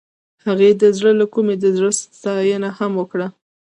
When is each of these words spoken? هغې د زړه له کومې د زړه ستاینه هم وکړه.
هغې 0.45 0.69
د 0.81 0.83
زړه 0.97 1.11
له 1.19 1.25
کومې 1.33 1.55
د 1.59 1.65
زړه 1.77 1.89
ستاینه 2.01 2.69
هم 2.79 2.91
وکړه. 2.99 3.27